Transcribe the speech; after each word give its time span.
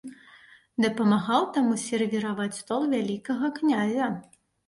Дапамагаў 0.85 1.43
таму 1.57 1.73
сервіраваць 1.83 2.59
стол 2.61 2.81
вялікага 2.97 3.51
князя. 3.59 4.07